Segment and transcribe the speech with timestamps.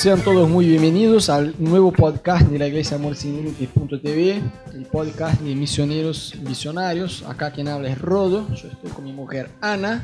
[0.00, 4.40] Sean todos muy bienvenidos al nuevo podcast de la Iglesia Amor Sin Límites.tv,
[4.72, 7.22] el podcast de misioneros visionarios.
[7.24, 10.02] Acá quien habla es Rodo, yo estoy con mi mujer Ana,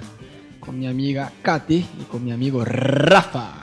[0.60, 3.62] con mi amiga Kate y con mi amigo Rafa.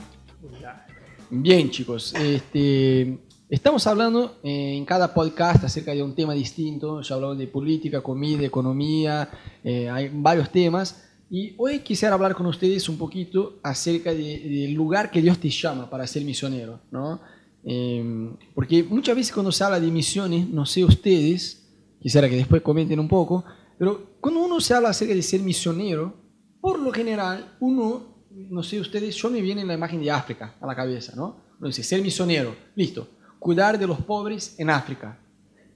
[1.29, 7.13] Bien chicos, este, estamos hablando eh, en cada podcast acerca de un tema distinto, ya
[7.13, 9.29] hablamos de política, comida, economía,
[9.63, 11.12] eh, hay varios temas.
[11.35, 15.89] Y hoy quisiera hablar con ustedes un poquito acerca del lugar que Dios te llama
[15.89, 17.21] para ser misionero, ¿no?
[17.63, 22.61] Em, porque muchas veces cuando se habla de misiones, no sé ustedes, quisiera que después
[22.61, 23.43] comenten un poco,
[23.79, 26.13] pero cuando uno se habla acerca de ser misionero,
[26.61, 30.67] por lo general, uno, no sé ustedes, yo me viene la imagen de África a
[30.67, 31.37] la cabeza, ¿no?
[31.57, 33.07] Uno dice, ser misionero, listo,
[33.39, 35.17] cuidar de los pobres en África.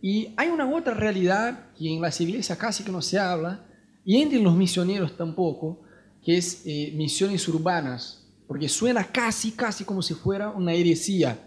[0.04, 3.67] Y hay una otra realidad que en las iglesias casi que no se habla,
[4.08, 5.82] y entre los misioneros tampoco,
[6.24, 11.38] que es eh, misiones urbanas, porque suena casi, casi como si fuera una heresía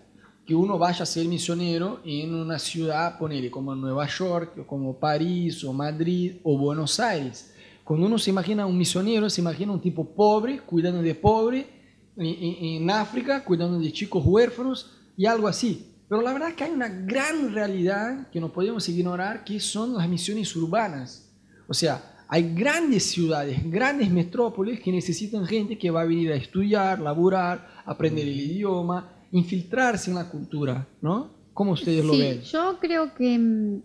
[0.45, 4.99] que uno vaya a ser misionero en una ciudad, ponele, como Nueva York, o como
[4.99, 7.55] París, o Madrid, o Buenos Aires.
[7.83, 11.67] Cuando uno se imagina un misionero, se imagina un tipo pobre, cuidando de pobre,
[12.15, 15.95] en, en África, cuidando de chicos huérfanos y algo así.
[16.11, 19.95] Pero la verdad es que hay una gran realidad que no podemos ignorar, que son
[19.95, 21.33] las misiones urbanas.
[21.67, 26.37] O sea, hay grandes ciudades, grandes metrópolis que necesitan gente que va a venir a
[26.37, 31.33] estudiar, laburar, aprender el idioma, infiltrarse en la cultura, ¿no?
[31.53, 32.41] ¿Cómo ustedes lo ven?
[32.43, 33.83] Yo creo que mm,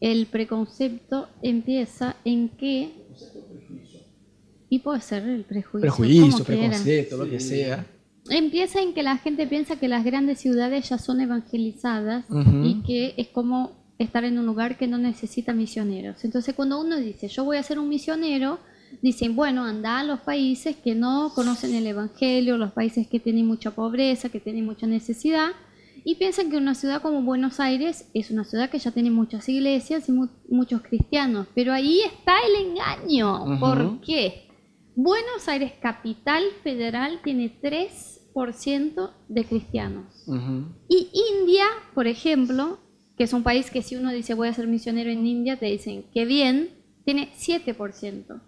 [0.00, 2.92] el preconcepto empieza en que...
[4.68, 5.80] Y puede ser el prejuicio.
[5.80, 7.84] Prejuicio, preconcepto, lo que sea.
[8.30, 12.26] Empieza en que la gente piensa que las grandes ciudades ya son evangelizadas
[12.62, 16.24] y que es como estar en un lugar que no necesita misioneros.
[16.24, 18.58] Entonces cuando uno dice, yo voy a ser un misionero,
[19.00, 23.46] dicen, bueno, anda a los países que no conocen el Evangelio, los países que tienen
[23.46, 25.52] mucha pobreza, que tienen mucha necesidad,
[26.04, 29.48] y piensan que una ciudad como Buenos Aires es una ciudad que ya tiene muchas
[29.48, 33.60] iglesias y muchos cristianos, pero ahí está el engaño.
[33.60, 34.48] ¿Por qué?
[34.96, 40.24] Buenos Aires, capital federal, tiene 3% de cristianos.
[40.88, 41.08] Y
[41.38, 41.64] India,
[41.94, 42.78] por ejemplo,
[43.22, 45.66] que es un país que si uno dice voy a ser misionero en India, te
[45.66, 46.70] dicen que bien,
[47.04, 48.42] tiene 7%,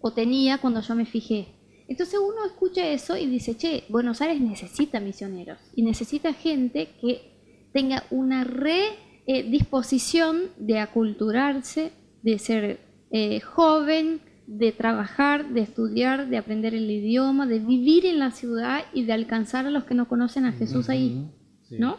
[0.00, 1.48] o tenía cuando yo me fijé.
[1.88, 7.68] Entonces uno escucha eso y dice, che, Buenos Aires necesita misioneros y necesita gente que
[7.72, 8.90] tenga una re
[9.26, 11.90] eh, disposición de aculturarse,
[12.22, 12.78] de ser
[13.10, 18.84] eh, joven, de trabajar, de estudiar, de aprender el idioma, de vivir en la ciudad
[18.94, 21.28] y de alcanzar a los que no conocen a Jesús ahí,
[21.68, 21.96] ¿no?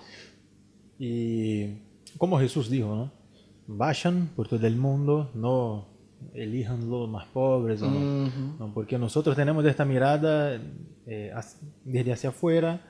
[0.97, 3.11] Y como Jesús dijo, ¿no?
[3.67, 5.91] Vayan por todo el mundo, no
[6.33, 8.71] elijan los más pobres, ¿no?
[8.73, 10.59] porque nosotros tenemos esta mirada
[11.07, 11.33] eh,
[11.83, 12.81] desde hacia afuera,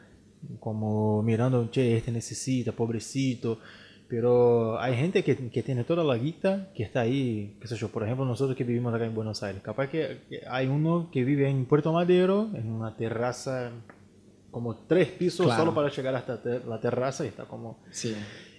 [0.59, 3.59] como mirando, che, este necesita, pobrecito,
[4.07, 7.89] pero hay gente que, que, tiene toda la guita que está ahí, qué sé yo,
[7.89, 11.49] por ejemplo, nosotros que vivimos acá en Buenos Aires, capaz que, hay uno que vive
[11.49, 13.71] en Puerto Madero, en una terraza
[14.51, 17.79] como tres pisos solo para llegar hasta la terraza y está como...
[17.89, 18.13] Sí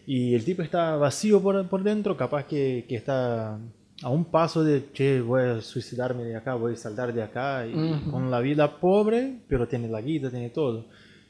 [0.06, 3.58] y el tipo está vacío por, por dentro, capaz que, que, está
[4.02, 7.66] a un paso de, che, voy a suicidarme de acá, voy a saltar de acá,
[7.66, 7.72] y,
[8.10, 10.86] con la vida pobre, pero tiene la guita, tiene todo.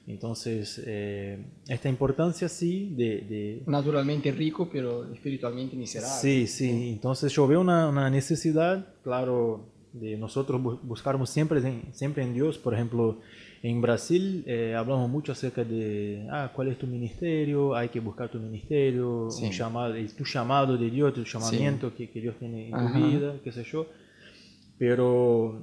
[0.07, 6.19] Entonces, eh, esta importancia sí de, de, Naturalmente rico, pero espiritualmente miserable.
[6.21, 6.91] Sí, sí.
[6.91, 11.61] Entonces yo veo una, una necesidad, claro, de nosotros buscarmos siempre,
[11.93, 12.59] siempre en Dios.
[12.59, 13.21] Por ejemplo,
[13.63, 18.29] en Brasil eh, hablamos mucho acerca de ah, cuál es tu ministerio, hay que buscar
[18.29, 22.73] tu ministerio, un llamado, tu llamado de Dios, tu llamamiento que, que, Dios tiene en
[22.73, 23.87] tu vida, qué sé yo.
[24.79, 25.63] Pero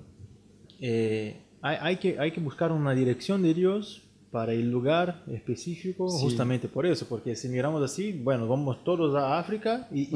[0.80, 4.02] eh, hay, hay, que, hay que buscar una dirección de Dios
[4.32, 9.40] para el lugar específico, justamente por eso, porque si miramos así, bueno, vamos todos a
[9.40, 10.08] África y,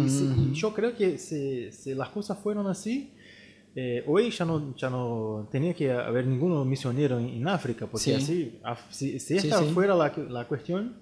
[0.53, 3.11] yo creo que si, si las cosas fueron así,
[3.75, 8.59] eh, hoy ya no, ya no tenía que haber ningún misionero en, África, porque así,
[8.89, 10.95] si, esta fuera la, la, cuestión,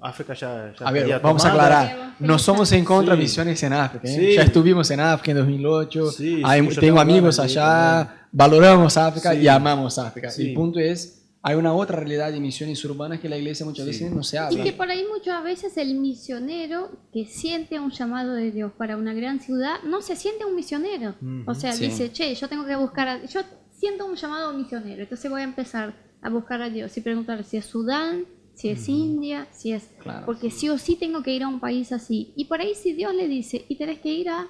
[0.00, 0.72] África ya...
[0.78, 4.34] ya a ver, vamos a aclarar, no somos en contra de misiones en África, ¿eh?
[4.36, 6.10] ya estuvimos en África en 2008,
[6.78, 10.30] tengo amigos allá, valoramos África y amamos África.
[10.38, 14.12] El punto es hay una otra realidad de misiones urbanas que la iglesia muchas veces
[14.12, 14.60] no se habla.
[14.60, 18.96] Y que por ahí muchas veces el misionero que siente un llamado de Dios para
[18.96, 21.16] una gran ciudad, no se siente un misionero.
[21.46, 23.40] O sea, dice, che, yo tengo que buscar, a, yo
[23.72, 27.56] siento un llamado misionero, entonces voy a empezar a buscar a Dios y preguntar si
[27.56, 28.24] es Sudán,
[28.54, 29.90] si es India, si es...
[30.24, 32.32] porque sí o sí tengo que ir a un país así.
[32.36, 34.46] Y por ahí si Dios le dice, y tenés que ir a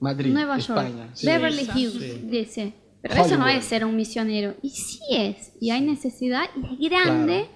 [0.00, 4.54] Madrid, Nueva York, España, Beverly Hills, dice pero eso no es ser un misionero.
[4.62, 5.52] Y sí es.
[5.60, 7.46] Y hay necesidad y es grande.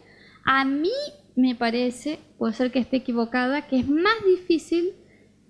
[0.45, 0.91] A mí
[1.37, 4.93] me parece, puede ser que esté equivocada, que es más difícil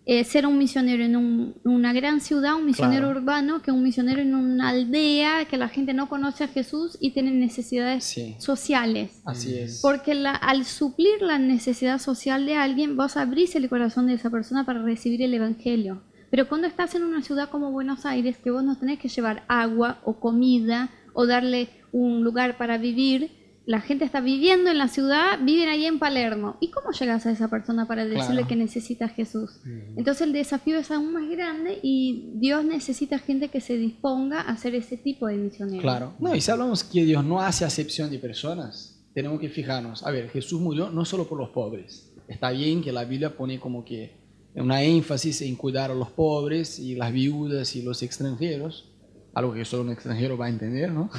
[0.05, 4.35] eh, ser un misionero en una gran ciudad, un misionero urbano, que un misionero en
[4.35, 9.21] una aldea, que la gente no conoce a Jesús y tiene necesidades sociales.
[9.25, 9.81] Así es.
[9.83, 14.65] Porque al suplir la necesidad social de alguien, vos abrís el corazón de esa persona
[14.65, 16.03] para recibir el Evangelio.
[16.31, 19.45] Pero cuando estás en una ciudad como Buenos Aires, que vos no tenés que llevar
[19.49, 23.31] agua o comida o darle un lugar para vivir,
[23.67, 26.57] la gente está viviendo en la ciudad, viven ahí en Palermo.
[26.61, 29.61] ¿Y cómo llegas a esa persona para decirle que necesita a Jesús?
[29.97, 34.53] Entonces el desafío es aún más grande y Dios necesita gente que se disponga a
[34.53, 35.83] hacer ese tipo de misioneros.
[35.83, 36.15] Claro.
[36.21, 40.05] No, y si hablamos que Dios no hace acepción de personas, tenemos que fijarnos.
[40.07, 42.13] A ver, Jesús murió no solo por los pobres.
[42.29, 44.26] Está bien que la Biblia pone como que
[44.57, 48.97] una énfasis en cuidar a los pobres y las viudas y los extranjeros
[49.37, 51.11] algo que solo un extranjero va a entender, ¿no?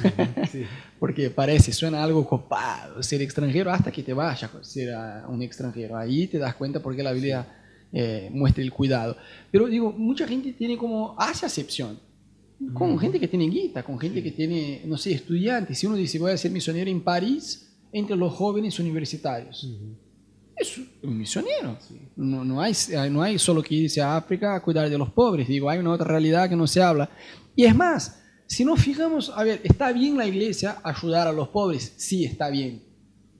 [0.98, 4.92] Porque parece, suena algo copado, ser extranjero hasta que te vayas a ser
[5.28, 5.96] un extranjero.
[5.96, 7.46] Ahí te das cuenta porque la Biblia
[7.92, 9.16] eh, muestra el cuidado.
[9.52, 12.00] Pero digo, mucha gente tiene como, hace acepción.
[12.74, 15.78] Con gente que tiene guita, con gente que tiene, no sé, estudiantes.
[15.78, 19.64] Si uno dice, voy a ser misionero en París, entre los jóvenes universitarios.
[20.58, 21.78] Es un misionero.
[22.16, 22.72] No, no, hay,
[23.10, 25.46] no hay solo que irse a África a cuidar de los pobres.
[25.46, 27.08] Digo, hay una otra realidad que no se habla.
[27.54, 31.48] Y es más, si nos fijamos, a ver, ¿está bien la iglesia ayudar a los
[31.48, 31.92] pobres?
[31.96, 32.82] Sí, está bien.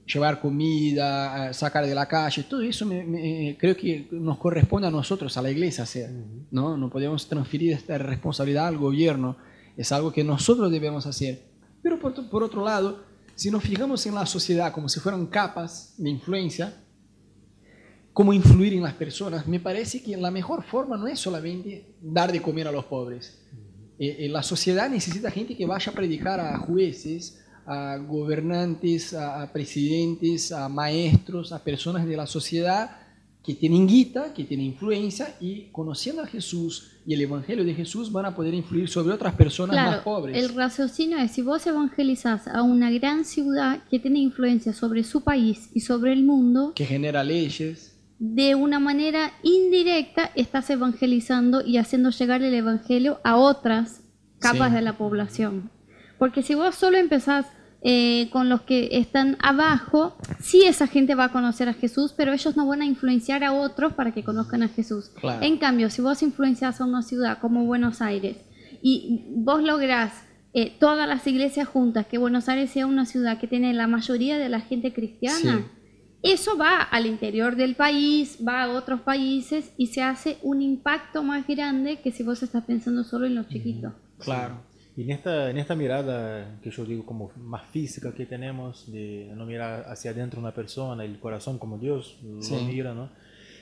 [0.06, 5.36] Llevar comida, sacar de la calle, todo eso me, creo que nos corresponde a nosotros,
[5.36, 6.10] a la iglesia hacer.
[6.50, 6.76] ¿no?
[6.76, 9.36] no podemos transferir esta responsabilidad al gobierno,
[9.76, 11.42] es algo que nosotros debemos hacer.
[11.82, 13.04] Pero por, por otro lado,
[13.34, 16.74] si nos fijamos en la sociedad como si fueran capas de influencia,
[18.18, 22.32] cómo influir en las personas, me parece que la mejor forma no es solamente dar
[22.32, 23.38] de comer a los pobres,
[23.96, 29.48] eh, eh, la sociedad necesita gente que vaya a predicar a jueces, a gobernantes, a,
[29.52, 32.90] presidentes, a maestros, a personas de la sociedad
[33.40, 38.10] que tienen guita, que tienen influencia y conociendo a Jesús y el Evangelio de Jesús
[38.10, 40.36] van a poder influir sobre otras personas más pobres.
[40.36, 45.22] El raciocinio es, si vos evangelizás a una gran ciudad que tiene influencia sobre su
[45.22, 47.87] país y sobre el mundo, que genera leyes,
[48.18, 54.02] de una manera indirecta estás evangelizando y haciendo llegar el evangelio a otras
[54.40, 55.70] capas de la población.
[56.18, 57.46] Porque si vos solo empezás
[57.80, 62.32] eh, con los que están abajo, sí esa gente va a conocer a Jesús, pero
[62.32, 65.12] ellos no van a influenciar a otros para que conozcan a Jesús.
[65.40, 68.36] En cambio, si vos influencias a una ciudad como Buenos Aires
[68.82, 70.12] y vos lográs
[70.54, 74.38] eh, todas las iglesias juntas, que Buenos Aires sea una ciudad que tiene la mayoría
[74.38, 75.70] de la gente cristiana,
[76.22, 81.22] eso va al interior del país, va a otros países y se hace un impacto
[81.22, 83.92] más grande que si vos estás pensando solo en los chiquitos.
[84.18, 84.60] Claro.
[84.96, 89.30] Y en esta, en esta mirada que yo digo como más física que tenemos, de
[89.36, 93.10] no mirar hacia adentro una persona, el corazón como Dios lo mira, ¿no?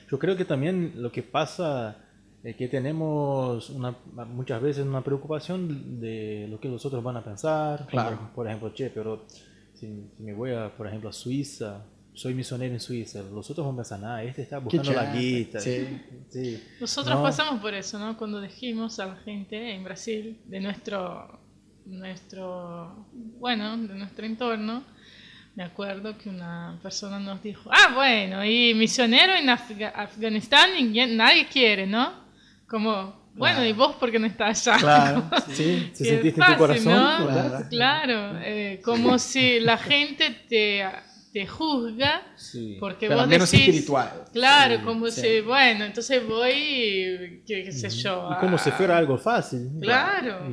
[0.09, 1.97] Yo creo que también lo que pasa
[2.43, 3.95] es que tenemos una,
[4.33, 7.85] muchas veces una preocupación de lo que los otros van a pensar.
[7.85, 8.31] Claro.
[8.33, 9.25] Por, ejemplo, che, pero
[9.73, 11.85] si, si me voy, a, por ejemplo, a Suiza,
[12.17, 13.21] soy misionero en Suiza.
[13.21, 15.59] Los otros van a pensar, ah, este está buscando la guita.
[15.59, 16.63] Sí.
[16.81, 18.17] Nosotros pasamos por eso, ¿no?
[18.17, 21.39] Cuando dijimos a la gente en Brasil de nuestro,
[21.85, 24.83] nuestro, bueno, de nuestro entorno,
[25.55, 30.71] me acuerdo que una persona nos dijo, ah, bueno, y misionero en Afganistán
[31.15, 32.25] nadie quiere, ¿no?
[32.67, 34.79] Como, bueno, ¿y vos por qué no estás allá?
[34.79, 36.83] Claro, sí, se sentiste en tu corazón.
[36.83, 40.83] Claro, claro eh, como si la gente te
[41.37, 42.23] te juzga
[42.79, 44.23] porque vos menos decís, espiritual.
[44.33, 48.31] Claro, como si, bueno, entonces voy, qué, sé yo.
[48.31, 49.69] Y como si fuera algo fácil.
[49.79, 50.49] Claro.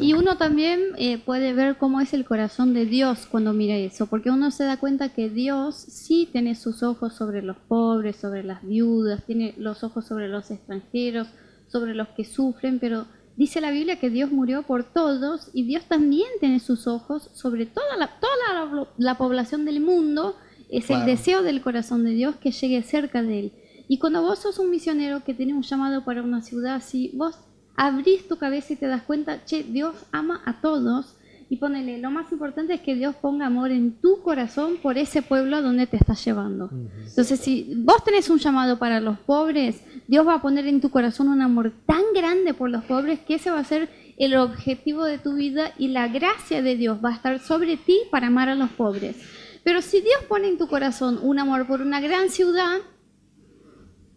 [0.00, 4.06] Y, uno también eh, puede ver cómo es el corazón de Dios cuando mira eso,
[4.06, 8.44] porque uno se da cuenta que Dios sí tiene sus ojos sobre los pobres, sobre
[8.44, 11.26] las viudas, tiene los ojos sobre los extranjeros,
[11.66, 13.06] sobre los que sufren, pero
[13.36, 17.66] Dice la Biblia que Dios murió por todos y Dios también tiene sus ojos sobre
[17.66, 20.36] toda la, toda la, población del mundo.
[20.70, 23.52] Es el deseo del corazón de Dios que llegue cerca de Él.
[23.88, 27.38] Y cuando vos sos un misionero que tiene un llamado para una ciudad si vos
[27.76, 31.14] abrís tu cabeza y te das cuenta, che, Dios ama a todos
[31.48, 35.22] y ponele, lo más importante es que Dios ponga amor en tu corazón por ese
[35.22, 36.70] pueblo a donde te estás llevando.
[37.06, 40.90] Entonces, si vos tenés un llamado para los pobres, Dios va a poner en tu
[40.90, 45.04] corazón un amor tan grande por los pobres que ese va a ser el objetivo
[45.04, 48.48] de tu vida y la gracia de Dios va a estar sobre ti para amar
[48.48, 49.16] a los pobres.
[49.62, 52.78] Pero si Dios pone en tu corazón un amor por una gran ciudad,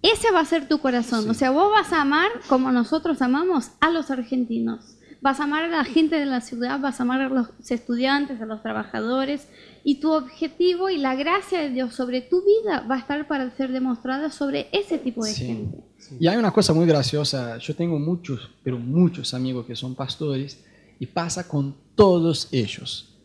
[0.01, 1.29] ese va a ser tu corazón.
[1.29, 5.63] O sea, vos vas a amar como nosotros amamos a los argentinos vas a amar
[5.63, 9.47] a la gente de la ciudad, vas a amar a los estudiantes, a los trabajadores,
[9.83, 13.49] y tu objetivo y la gracia de Dios sobre tu vida va a estar para
[13.55, 15.77] ser demostrada sobre ese tipo de gente.
[16.19, 20.63] Y hay una cosa muy graciosa, yo tengo muchos, pero muchos amigos que son pastores,
[20.99, 23.17] y pasa con todos ellos.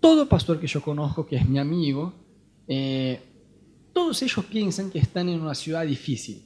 [0.00, 2.12] Todo pastor que yo conozco, que es mi amigo,
[2.66, 3.20] eh,
[3.92, 6.42] todos ellos piensan que están en una ciudad difícil.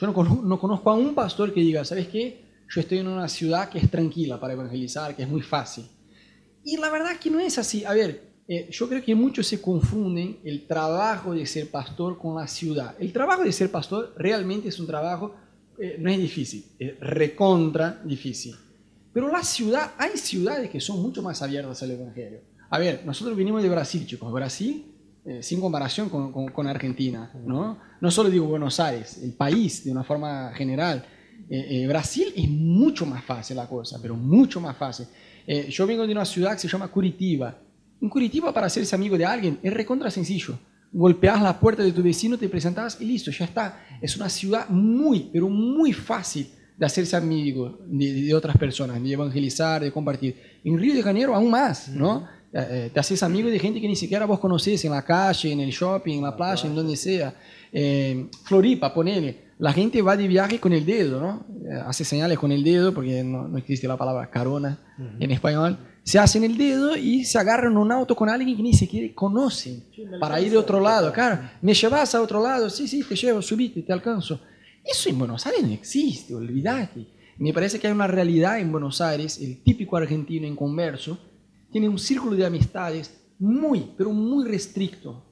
[0.00, 2.45] Yo no no conozco a un pastor que diga, ¿sabes qué?
[2.68, 5.86] Yo estoy en una ciudad que es tranquila para evangelizar, que es muy fácil.
[6.64, 7.84] Y la verdad que no es así.
[7.84, 12.36] A ver, eh, yo creo que muchos se confunden el trabajo de ser pastor con
[12.36, 12.94] la ciudad.
[12.98, 15.34] El trabajo de ser pastor realmente es un trabajo,
[15.78, 18.54] eh, no es difícil, es recontra difícil.
[19.12, 22.40] Pero la ciudad, hay ciudades que son mucho más abiertas al Evangelio.
[22.68, 24.32] A ver, nosotros vinimos de Brasil, chicos.
[24.32, 24.84] Brasil,
[25.24, 27.78] eh, sin comparación con, con, con, Argentina, ¿no?
[28.00, 31.04] No solo digo Buenos Aires, el país de una forma general.
[31.88, 35.06] Brasil es mucho más fácil la cosa, pero mucho más fácil.
[35.68, 37.56] yo vengo de una ciudad que se llama Curitiba
[38.00, 40.58] en Curitiba, para hacerse amigo de alguien, es recontra sencillo.
[40.92, 43.84] Golpeas la puerta de tu vecino, te presentas y listo, ya está.
[44.00, 49.82] Es una ciudad muy, pero muy fácil de hacerse amigo de, otras personas, de evangelizar,
[49.82, 50.36] de compartir.
[50.62, 52.28] En Río de Janeiro aún más, ¿no?
[52.52, 55.52] Eh, eh, te haces amigo de gente que ni siquiera vos conocés en la calle,
[55.52, 57.34] en el shopping, en la playa, en donde sea.
[57.72, 59.45] Eh, Floripa, ponele.
[59.58, 61.46] La gente va de viaje con el dedo, ¿no?
[61.86, 64.78] Hace señales con el dedo, porque no, existe la palabra carona
[65.18, 68.72] en español se hacen el dedo y se agarran un auto con alguien que ni
[68.72, 69.82] siquiera conocen
[70.20, 71.12] para ir de otro lado.
[71.12, 74.40] Claro, me llevas a otro lado, sí, sí, te llevo, subite, te alcanzo.
[74.84, 77.08] Eso en Buenos Aires no existe, olvídate.
[77.38, 81.18] Me parece que hay una realidad en Buenos Aires, el típico argentino en converso,
[81.72, 85.24] tiene un círculo de amistades muy, pero muy restricto.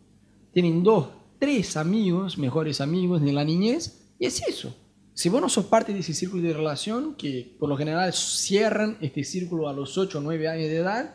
[0.52, 4.74] Tienen dos, tres amigos, mejores amigos de la niñez, y es eso.
[5.12, 8.96] Si vos no sos parte de ese círculo de relación, que por lo general cierran
[9.02, 11.14] este círculo a los 8 o 9 años de edad,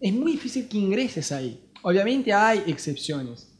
[0.00, 1.70] es muy difícil que ingreses ahí.
[1.82, 3.56] Obviamente hay excepciones.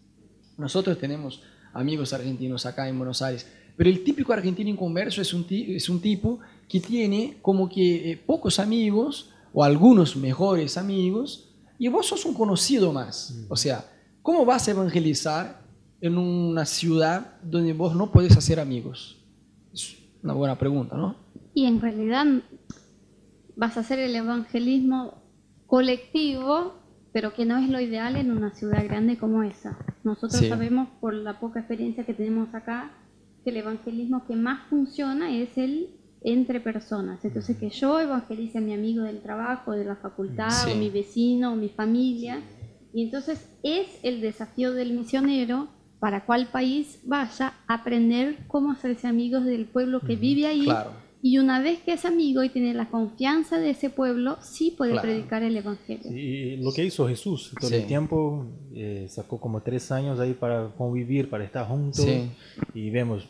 [0.56, 5.46] Nosotros tenemos amigos argentinos acá en Buenos Aires, pero el típico argentino inconverso es un,
[5.48, 11.86] es un tipo que tiene como que eh, pocos amigos o algunos mejores amigos y
[11.86, 13.46] vos sos un conocido más.
[13.48, 13.88] O sea,
[14.22, 15.67] ¿cómo vas a evangelizar
[16.00, 19.16] en una ciudad donde vos no podés hacer amigos?
[20.22, 21.16] Una buena pregunta, ¿no?
[21.54, 22.26] Y en realidad
[23.56, 25.22] vas a hacer el evangelismo
[25.66, 26.74] colectivo,
[27.12, 29.78] pero que no es lo ideal en una ciudad grande como esa.
[30.04, 32.92] Nosotros sabemos por la poca experiencia que tenemos acá
[33.44, 35.90] que el evangelismo que más funciona es el
[36.20, 37.24] entre personas.
[37.24, 41.52] Entonces que yo evangelice a mi amigo del trabajo, de la facultad, o mi vecino,
[41.52, 42.40] o mi familia.
[42.92, 45.68] Y entonces es el desafío del misionero
[46.00, 50.68] para cuál país vaya, aprender cómo hacerse amigos del pueblo que vive ahí.
[51.20, 55.00] Y una vez que es amigo y tiene la confianza de ese pueblo, sí puede
[55.00, 56.16] predicar el Evangelio.
[56.16, 60.68] Y lo que hizo Jesús todo el tiempo, eh, sacó como tres años ahí para
[60.76, 62.06] convivir, para estar juntos.
[62.72, 63.28] Y vemos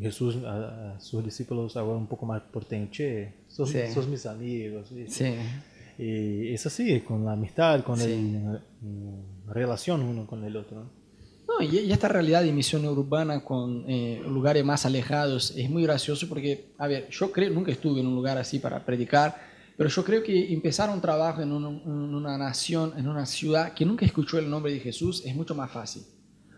[0.00, 2.88] Jesús a, sus discípulos ahora un poco más porteño,
[3.48, 4.92] sos, mis amigos.
[5.98, 11.01] Y, es así, con la amistad, con la relación uno con el otro
[11.60, 16.72] y, esta realidad de misión urbana con eh, lugares más alejados es muy gracioso porque,
[16.78, 19.36] a ver, yo creo, nunca estuve en un lugar así para predicar,
[19.76, 24.04] pero yo creo que empezar un trabajo en, una nación, en una ciudad que nunca
[24.04, 26.02] escuchó el nombre de Jesús es mucho más fácil.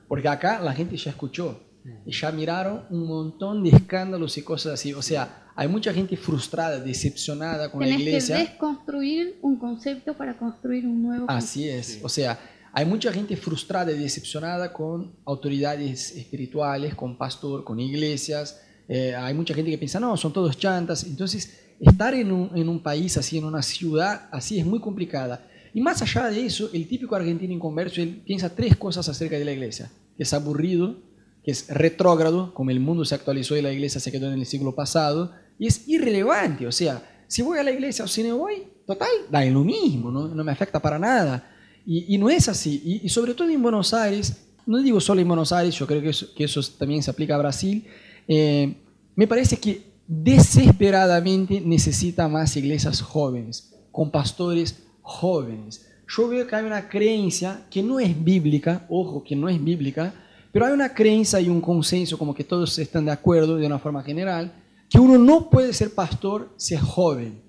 [0.08, 1.60] Porque acá la gente ya escuchó
[2.04, 4.92] y ya miraron un montón de escándalos y cosas así.
[4.92, 8.36] O sea, hay mucha gente frustrada, decepcionada con la iglesia.
[8.36, 12.00] que desconstruir un concepto para construir un nuevo Así es.
[12.02, 12.38] O sea,
[12.76, 18.60] hay mucha gente frustrada y decepcionada con autoridades espirituales, con pastor, con iglesias.
[18.88, 21.04] Eh, hay mucha gente que piensa, no, son todos chantas.
[21.04, 25.46] Entonces, estar en un, país así, en una ciudad así, es muy complicada.
[25.72, 29.44] Y más allá de eso, el típico argentino inconverso, él piensa tres cosas acerca de
[29.44, 29.92] la iglesia.
[30.16, 30.96] Que es aburrido,
[31.44, 34.46] que es retrógrado, como el mundo se actualizó y la iglesia se quedó en el
[34.46, 36.66] siglo pasado, y es irrelevante.
[36.66, 39.62] O sea, si voy a la iglesia o si no voy, total, da en lo
[39.62, 41.53] mismo, no me afecta para nada.
[41.86, 43.00] Y, no es así.
[43.02, 46.10] Y, sobre todo en Buenos Aires, no digo solo en Buenos Aires, yo creo que
[46.10, 47.84] eso, que eso también se aplica a Brasil,
[48.26, 48.74] eh,
[49.14, 55.86] me parece que desesperadamente necesita más iglesias jóvenes, con pastores jóvenes.
[56.08, 60.14] Yo veo que hay una creencia que no es bíblica, ojo, que no es bíblica,
[60.52, 63.78] pero hay una creencia y un consenso, como que todos están de acuerdo de una
[63.78, 64.52] forma general,
[64.88, 67.42] que uno no puede ser pastor si es joven.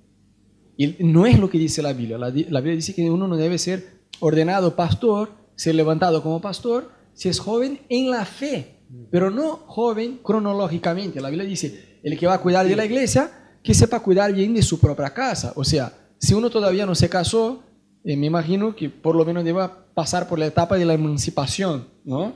[0.78, 2.18] Y no es lo que dice la Biblia.
[2.18, 6.92] La, la Biblia dice que uno no debe ser ordenado pastor, ser levantado como pastor,
[7.14, 8.82] si es joven en la fe,
[9.12, 11.22] pero no joven cronológicamente.
[11.22, 13.32] La Biblia dice, el que va a cuidar de la iglesia
[13.64, 15.54] que sepa cuidar bien de su propia casa.
[15.56, 17.64] O sea, si uno todavía no se casó,
[18.04, 21.88] eh, me imagino que por lo menos deba pasar por la etapa de la emancipación,
[22.04, 22.36] ¿no?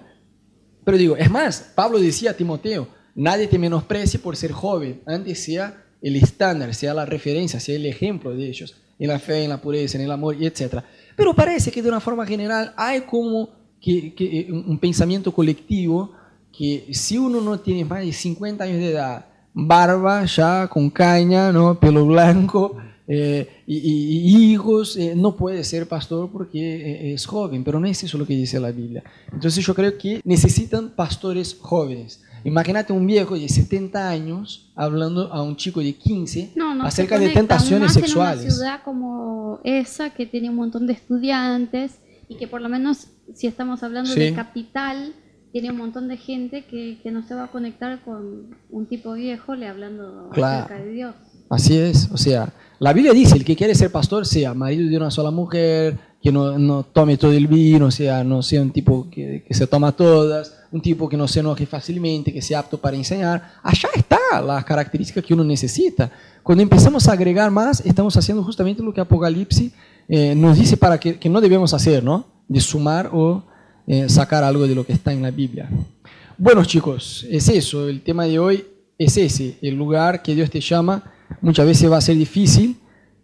[0.83, 5.43] Pero digo, es más, Pablo decía a Timoteo, nadie te menosprecie por ser joven, antes
[5.43, 9.49] sea el estándar, sea la referencia, sea el ejemplo de ellos, en la fe, en
[9.49, 10.83] la pureza, en el amor, etc.
[11.19, 13.49] Pero parece que de una forma general hay como
[13.81, 16.13] que, que un pensamiento colectivo
[16.57, 21.51] que si uno no tiene más de 50 años de edad, barba ya con caña,
[21.51, 21.77] ¿no?
[21.77, 27.79] pelo blanco eh, y, hijos, eh, no puede ser pastor porque eh, es joven, pero
[27.81, 29.03] no es eso lo que dice la Biblia.
[29.33, 32.21] Entonces yo creo que necesitan pastores jóvenes.
[32.43, 37.93] Imagínate un viejo de 70 años hablando a un chico de 15 acerca de tentaciones
[37.93, 38.41] sexuales.
[38.41, 42.69] En una ciudad como esa que tiene un montón de estudiantes y que por lo
[42.69, 45.13] menos si estamos hablando de capital
[45.51, 49.13] tiene un montón de gente que, que, no se va a conectar con un tipo
[49.13, 51.15] viejo le hablando acerca de Dios.
[51.49, 54.95] Así es, o sea, la Biblia dice, el que quiere ser pastor sea marido de
[54.95, 59.07] una sola mujer, que no, tome todo el vino, o sea, no sea un tipo
[59.09, 62.97] que, se toma todas, un tipo que no se enoje fácilmente, que sea apto para
[62.97, 63.53] enseñar.
[63.63, 66.11] Allá está la característica que uno necesita.
[66.43, 69.71] Cuando empezamos a agregar más, estamos haciendo justamente lo que Apocalipsis
[70.09, 72.25] eh, nos dice para que, que no debemos hacer, ¿no?
[72.47, 73.43] De sumar o
[73.87, 75.69] eh, sacar algo de lo que está en la Biblia.
[76.37, 78.65] Bueno chicos, es eso, el tema de hoy
[78.97, 81.11] es ese, el lugar que Dios te llama,
[81.41, 82.77] muchas veces va a ser difícil,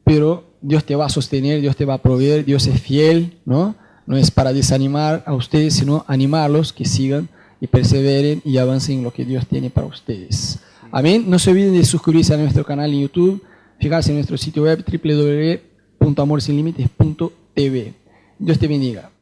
[0.04, 3.76] pero Dios te va a sostener, Dios te va a proveer, Dios es fiel, ¿no?
[4.06, 7.28] No es para desanimar a ustedes, sino animarlos que sigan
[7.60, 10.60] y perseveren y avancen en lo que Dios tiene para ustedes.
[10.92, 11.26] Amén.
[11.28, 13.44] No se olviden de suscribirse a nuestro canal en YouTube,
[13.80, 14.84] fijarse en nuestro sitio web
[16.00, 17.94] www.amorsinlimites.tv.
[18.38, 19.15] Dios te bendiga.